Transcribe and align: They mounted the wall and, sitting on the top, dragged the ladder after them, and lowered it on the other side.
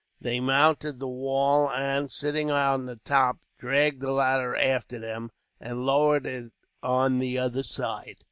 They 0.19 0.39
mounted 0.39 0.99
the 0.99 1.07
wall 1.07 1.69
and, 1.69 2.11
sitting 2.11 2.49
on 2.49 2.87
the 2.87 2.95
top, 2.95 3.37
dragged 3.59 4.01
the 4.01 4.11
ladder 4.11 4.55
after 4.55 4.97
them, 4.97 5.29
and 5.59 5.85
lowered 5.85 6.25
it 6.25 6.51
on 6.81 7.19
the 7.19 7.37
other 7.37 7.61
side. 7.61 8.17